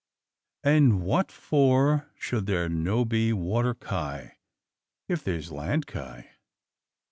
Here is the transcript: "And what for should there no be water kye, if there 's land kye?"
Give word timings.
"And 0.63 1.03
what 1.03 1.31
for 1.31 2.09
should 2.17 2.47
there 2.47 2.67
no 2.67 3.05
be 3.05 3.31
water 3.33 3.75
kye, 3.75 4.37
if 5.07 5.23
there 5.23 5.39
's 5.39 5.51
land 5.51 5.85
kye?" 5.85 6.27